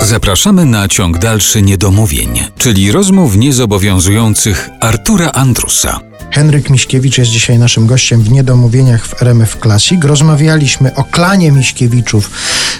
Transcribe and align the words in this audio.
Zapraszamy 0.00 0.64
na 0.64 0.88
ciąg 0.88 1.18
dalszy 1.18 1.62
niedomówień, 1.62 2.40
czyli 2.58 2.92
rozmów 2.92 3.36
niezobowiązujących 3.36 4.70
Artura 4.80 5.32
Andrusa. 5.32 6.09
Henryk 6.30 6.70
Miśkiewicz 6.70 7.18
jest 7.18 7.30
dzisiaj 7.30 7.58
naszym 7.58 7.86
gościem 7.86 8.22
w 8.22 8.30
Niedomówieniach 8.30 9.06
w 9.06 9.22
RMF 9.22 9.56
Classic. 9.62 10.04
Rozmawialiśmy 10.04 10.94
o 10.94 11.04
klanie 11.04 11.52
Miśkiewiczów, 11.52 12.30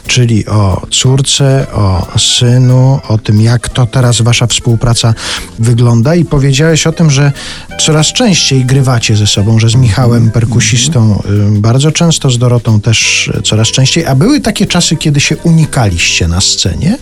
czyli 0.06 0.46
o 0.46 0.86
córce, 0.90 1.66
o 1.72 2.18
synu, 2.18 3.00
o 3.08 3.18
tym, 3.18 3.40
jak 3.40 3.68
to 3.68 3.86
teraz 3.86 4.22
wasza 4.22 4.46
współpraca 4.46 5.14
wygląda. 5.58 6.14
I 6.14 6.25
powiedziałeś 6.25 6.86
o 6.86 6.93
tym, 6.93 7.11
że 7.11 7.32
coraz 7.80 8.12
częściej 8.12 8.64
grywacie 8.64 9.16
ze 9.16 9.26
sobą, 9.26 9.59
że 9.59 9.68
z 9.68 9.75
Michałem, 9.75 10.30
perkusistą, 10.30 11.22
y, 11.57 11.61
bardzo 11.61 11.93
często, 11.93 12.30
z 12.30 12.38
Dorotą 12.38 12.80
też 12.80 13.29
y, 13.38 13.43
coraz 13.43 13.68
częściej, 13.68 14.07
a 14.07 14.14
były 14.14 14.41
takie 14.41 14.66
czasy, 14.66 14.96
kiedy 14.96 15.20
się 15.20 15.36
unikaliście 15.36 16.29
na 16.29 16.41
scenie, 16.41 16.98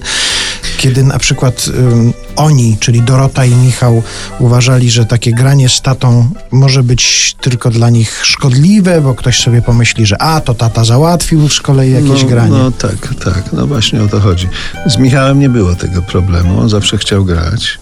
kiedy 0.79 1.05
na 1.05 1.18
przykład 1.18 1.68
ym, 1.68 2.12
oni, 2.37 2.77
czyli 2.80 3.02
Dorota 3.02 3.45
i 3.45 3.55
Michał, 3.55 4.02
uważali, 4.38 4.91
że 4.91 5.06
takie 5.06 5.32
granie 5.32 5.69
z 5.69 5.80
tatą 5.80 6.30
może 6.50 6.82
być 6.82 7.34
tylko 7.41 7.70
dla 7.70 7.91
nich 7.91 8.20
szkodliwe, 8.23 9.00
bo 9.00 9.14
ktoś 9.14 9.41
sobie 9.41 9.62
pomyśli, 9.62 10.06
że 10.06 10.22
a, 10.22 10.41
to 10.41 10.55
tata 10.55 10.84
załatwił 10.84 11.48
z 11.48 11.60
kolei 11.60 11.92
jakieś 11.92 12.22
no, 12.22 12.28
granie. 12.28 12.50
No 12.50 12.70
tak, 12.70 13.14
tak, 13.24 13.52
no 13.52 13.66
właśnie 13.66 14.02
o 14.02 14.09
to 14.09 14.20
chodzi. 14.20 14.48
Z 14.86 14.96
Michałem 14.96 15.38
nie 15.38 15.48
było 15.48 15.74
tego 15.74 16.02
problemu, 16.02 16.60
on 16.60 16.69
zawsze 16.69 16.98
chciał 16.98 17.24
grać 17.24 17.78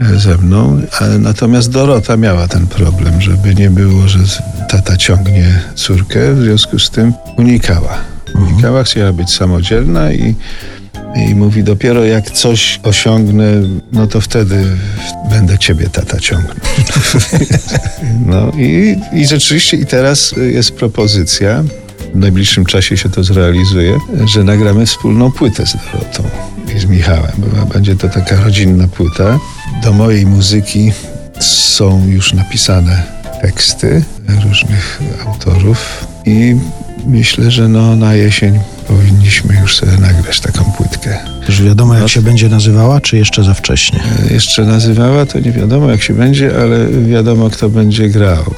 e, 0.00 0.18
ze 0.18 0.36
mną, 0.36 0.80
natomiast 1.18 1.70
Dorota 1.70 2.16
miała 2.16 2.48
ten 2.48 2.66
problem, 2.66 3.20
żeby 3.20 3.54
nie 3.54 3.70
było, 3.70 4.08
że 4.08 4.18
tata 4.68 4.96
ciągnie 4.96 5.62
córkę, 5.74 6.34
w 6.34 6.42
związku 6.42 6.78
z 6.78 6.90
tym 6.90 7.12
unikała. 7.36 7.98
Unikała, 8.34 8.84
chciała 8.84 9.12
być 9.12 9.30
samodzielna 9.30 10.12
i 10.12 10.34
i 11.16 11.34
mówi, 11.34 11.64
dopiero 11.64 12.04
jak 12.04 12.30
coś 12.30 12.80
osiągnę, 12.82 13.44
no 13.92 14.06
to 14.06 14.20
wtedy 14.20 14.64
będę 15.30 15.58
ciebie 15.58 15.88
tata 15.88 16.20
ciągnął. 16.20 16.56
no 18.26 18.52
i, 18.56 18.96
i 19.12 19.26
rzeczywiście 19.26 19.76
i 19.76 19.86
teraz 19.86 20.34
jest 20.36 20.72
propozycja, 20.72 21.64
w 22.14 22.16
najbliższym 22.16 22.64
czasie 22.64 22.96
się 22.96 23.08
to 23.08 23.24
zrealizuje, 23.24 23.98
że 24.34 24.44
nagramy 24.44 24.86
wspólną 24.86 25.32
płytę 25.32 25.66
z 25.66 25.72
Dorotą 25.72 26.22
i 26.76 26.78
z 26.78 26.84
Michałem. 26.84 27.32
Będzie 27.72 27.96
to 27.96 28.08
taka 28.08 28.36
rodzinna 28.36 28.88
płyta. 28.88 29.38
Do 29.82 29.92
mojej 29.92 30.26
muzyki 30.26 30.92
są 31.40 32.06
już 32.06 32.32
napisane 32.32 33.02
teksty 33.42 34.02
różnych 34.44 35.00
autorów 35.26 36.06
i 36.26 36.56
myślę, 37.06 37.50
że 37.50 37.68
no 37.68 37.96
na 37.96 38.14
jesień 38.14 38.58
powinniśmy 38.88 39.54
już 39.60 39.76
sobie 39.76 39.92
nagrać 39.92 40.40
taką 40.40 40.64
płytkę. 40.64 41.18
Już 41.48 41.62
wiadomo, 41.62 41.94
jak 41.94 42.08
się 42.08 42.22
będzie 42.22 42.48
nazywała, 42.48 43.00
czy 43.00 43.16
jeszcze 43.16 43.44
za 43.44 43.54
wcześnie? 43.54 44.00
E, 44.30 44.32
Jeszcze 44.34 44.64
nazywała, 44.64 45.26
to 45.26 45.40
nie 45.40 45.52
wiadomo 45.52 45.90
jak 45.90 46.02
się 46.02 46.14
będzie, 46.14 46.60
ale 46.62 46.88
wiadomo 46.88 47.50
kto 47.50 47.68
będzie 47.68 48.08
grał. 48.08 48.54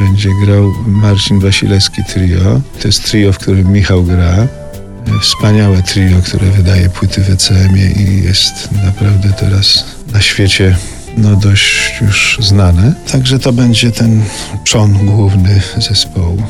Będzie 0.00 0.28
grał 0.46 0.72
Marcin 0.86 1.40
Wasilewski 1.40 2.02
Trio. 2.04 2.60
To 2.82 2.88
jest 2.88 3.04
trio, 3.04 3.32
w 3.32 3.38
którym 3.38 3.72
Michał 3.72 4.04
gra. 4.04 4.34
E, 4.36 4.48
Wspaniałe 5.22 5.82
trio, 5.82 6.16
które 6.24 6.50
wydaje 6.50 6.88
płyty 6.88 7.20
w 7.24 7.30
ECM-ie 7.30 7.90
i 7.90 8.22
jest 8.24 8.68
naprawdę 8.84 9.28
teraz 9.40 9.84
na 10.12 10.20
świecie 10.20 10.76
no 11.16 11.36
dość 11.36 11.94
już 12.00 12.38
znane. 12.42 12.92
Także 13.12 13.38
to 13.38 13.52
będzie 13.52 13.92
ten 13.92 14.22
czon 14.64 14.92
główny 15.06 15.60
zespołu. 15.78 16.42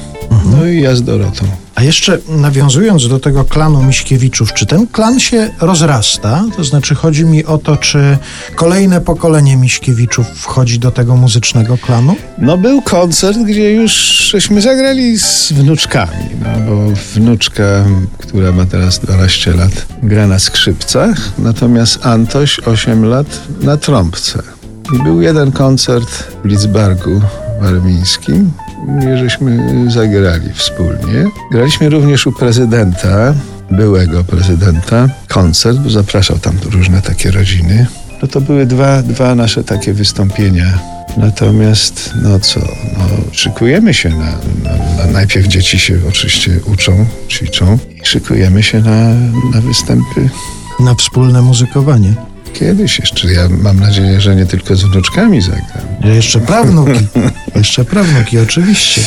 No 0.45 0.67
i 0.67 0.81
ja 0.81 0.97
z 0.97 1.03
Dorotą. 1.03 1.45
A 1.75 1.83
jeszcze 1.83 2.19
nawiązując 2.29 3.09
do 3.09 3.21
tego 3.21 3.45
klanu 3.45 3.83
Miśkiewiczów, 3.83 4.53
czy 4.53 4.67
ten 4.67 4.87
klan 4.87 5.21
się 5.21 5.51
rozrasta? 5.61 6.45
To 6.57 6.65
znaczy 6.65 6.95
chodzi 6.95 7.25
mi 7.25 7.45
o 7.45 7.59
to, 7.59 7.77
czy 7.77 8.19
kolejne 8.55 9.01
pokolenie 9.01 9.57
Miśkiewiczów 9.57 10.27
wchodzi 10.27 10.79
do 10.79 10.91
tego 10.91 11.17
muzycznego 11.17 11.79
klanu? 11.79 12.17
No 12.39 12.59
był 12.59 12.83
koncert, 12.83 13.39
gdzie 13.39 13.73
już 13.73 13.93
żeśmy 14.31 14.61
zagrali 14.61 15.19
z 15.19 15.53
wnuczkami, 15.53 16.29
no 16.43 16.61
bo 16.67 16.93
wnuczka, 17.15 17.85
która 18.19 18.53
ma 18.53 18.67
teraz 18.67 18.99
12 18.99 19.53
lat, 19.53 19.87
gra 20.03 20.27
na 20.27 20.39
skrzypcach, 20.39 21.33
natomiast 21.39 22.07
Antoś 22.07 22.61
8 22.61 23.05
lat 23.05 23.27
na 23.61 23.77
trąbce. 23.77 24.43
I 24.93 25.03
był 25.03 25.23
jeden 25.23 25.53
koncert 25.53 26.25
w 26.45 26.47
Lidzbargu 26.47 27.21
warmińskim, 27.61 28.53
gdzie 28.64 28.64
żeśmy 29.17 29.61
zagrali 29.91 30.53
wspólnie. 30.55 31.31
Graliśmy 31.53 31.89
również 31.89 32.27
u 32.27 32.33
prezydenta, 32.33 33.35
byłego 33.71 34.25
prezydenta, 34.25 35.09
koncert, 35.29 35.79
bo 35.79 35.91
zapraszał 35.91 36.39
tam 36.39 36.55
różne 36.71 37.03
takie 37.03 37.31
rodziny. 37.31 37.87
No 38.23 38.29
to 38.29 38.41
były 38.41 38.67
dwa, 38.67 39.03
dwa 39.03 39.35
nasze 39.35 39.65
takie 39.65 39.93
wystąpienia. 39.93 40.79
Natomiast, 41.17 42.11
no 42.23 42.41
co, 42.41 42.61
no, 42.99 43.05
szykujemy 43.33 43.95
się 43.95 44.11
na, 44.11 44.39
na, 44.65 45.05
na 45.05 45.13
Najpierw 45.13 45.47
dzieci 45.47 45.79
się 45.79 45.99
oczywiście 46.09 46.61
uczą, 46.73 47.07
ćwiczą 47.29 47.79
i 48.03 48.07
szykujemy 48.07 48.63
się 48.63 48.81
na, 48.81 49.15
na 49.55 49.61
występy 49.61 50.29
Na 50.81 50.95
wspólne 50.95 51.43
muzykowanie. 51.43 52.15
Kiedyś 52.55 52.99
jeszcze. 52.99 53.33
Ja 53.33 53.49
mam 53.49 53.81
nadzieję, 53.81 54.21
że 54.21 54.37
nie 54.37 54.47
tylko 54.47 54.77
z 54.77 54.83
wnuczkami 54.83 55.41
zagram. 55.41 55.65
Jeszcze 56.05 56.41
prawnuki. 56.41 57.07
Jeszcze 57.57 57.85
prawnuki, 57.85 58.39
oczywiście. 58.39 59.01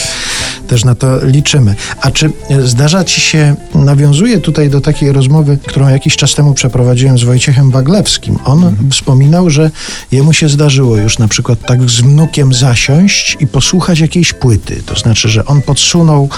Też 0.67 0.85
na 0.85 0.95
to 0.95 1.25
liczymy. 1.25 1.75
A 2.01 2.11
czy 2.11 2.31
zdarza 2.63 3.03
ci 3.03 3.21
się, 3.21 3.55
nawiązuje 3.75 4.39
tutaj 4.39 4.69
do 4.69 4.81
takiej 4.81 5.11
rozmowy, 5.11 5.57
którą 5.67 5.87
jakiś 5.87 6.15
czas 6.15 6.35
temu 6.35 6.53
przeprowadziłem 6.53 7.17
z 7.17 7.23
Wojciechem 7.23 7.71
Waglewskim. 7.71 8.39
On 8.45 8.75
wspominał, 8.91 9.49
że 9.49 9.71
jemu 10.11 10.33
się 10.33 10.49
zdarzyło 10.49 10.97
już 10.97 11.19
na 11.19 11.27
przykład 11.27 11.59
tak 11.65 11.89
z 11.89 12.01
wnukiem 12.01 12.53
zasiąść 12.53 13.37
i 13.39 13.47
posłuchać 13.47 13.99
jakiejś 13.99 14.33
płyty. 14.33 14.83
To 14.85 14.99
znaczy, 14.99 15.29
że 15.29 15.45
on 15.45 15.61
podsunął 15.61 16.29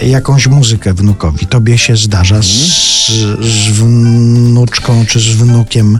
jakąś 0.00 0.46
muzykę 0.46 0.94
wnukowi. 0.94 1.46
Tobie 1.46 1.78
się 1.78 1.96
zdarza 1.96 2.42
z, 2.42 2.46
z 3.40 3.68
wnuczką 3.70 5.04
czy 5.06 5.20
z 5.20 5.28
wnukiem 5.28 5.98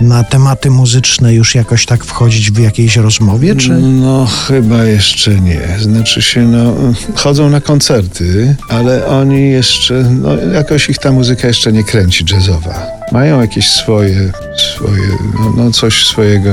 na 0.00 0.24
tematy 0.24 0.70
muzyczne 0.70 1.34
już 1.34 1.54
jakoś 1.54 1.86
tak 1.86 2.04
wchodzić 2.04 2.50
w 2.50 2.58
jakiejś 2.58 2.96
rozmowie, 2.96 3.56
czy... 3.56 3.70
No 3.70 4.26
chyba 4.26 4.84
jeszcze 4.84 5.40
nie. 5.40 5.60
Znaczy 5.80 6.22
się, 6.22 6.42
no 6.42 6.74
chodzą 7.14 7.50
na 7.50 7.60
koncerty, 7.60 8.56
ale 8.68 9.06
oni 9.06 9.50
jeszcze, 9.50 9.94
no 9.94 10.36
jakoś 10.36 10.88
ich 10.88 10.98
ta 10.98 11.12
muzyka 11.12 11.48
jeszcze 11.48 11.72
nie 11.72 11.84
kręci 11.84 12.24
jazzowa. 12.32 12.95
Mają 13.12 13.40
jakieś 13.40 13.70
swoje, 13.70 14.32
swoje 14.56 15.08
no, 15.34 15.52
no 15.56 15.70
coś 15.70 16.06
swojego 16.06 16.50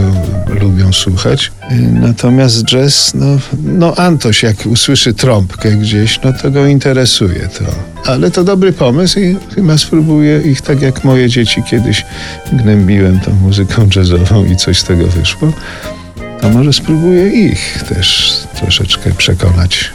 lubią 0.62 0.94
słuchać. 0.94 1.52
Y, 1.72 1.76
Natomiast 1.76 2.64
jazz, 2.64 3.14
no, 3.16 3.38
no 3.64 3.96
Antoś 3.96 4.44
jak 4.44 4.66
usłyszy 4.66 5.14
trąbkę 5.14 5.72
gdzieś, 5.72 6.20
no 6.24 6.34
to 6.34 6.52
go 6.52 6.66
interesuje 6.68 7.50
to. 7.60 7.66
Ale 8.12 8.32
to 8.32 8.44
dobry 8.44 8.74
pomysł 8.74 9.20
i 9.20 9.38
chyba 9.56 9.78
spróbuję 9.78 10.42
ich 10.42 10.62
tak 10.62 10.82
jak 10.82 11.04
moje 11.04 11.30
dzieci 11.30 11.64
kiedyś 11.64 12.06
gnębiłem 12.54 13.20
tą 13.20 13.34
muzyką 13.34 13.88
jazzową 13.96 14.46
i 14.46 14.56
coś 14.56 14.80
z 14.80 14.84
tego 14.84 15.08
wyszło. 15.08 15.54
To 16.42 16.50
może 16.50 16.74
spróbuję 16.74 17.30
ich 17.30 17.84
też 17.90 18.34
troszeczkę 18.56 19.12
przekonać 19.12 19.92